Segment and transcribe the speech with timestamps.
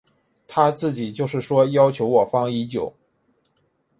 [0.47, 2.95] 他自己就是说要求我方已久。